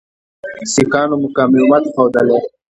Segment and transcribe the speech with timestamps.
[0.73, 2.37] سیکهانو مقاومت ښودلی.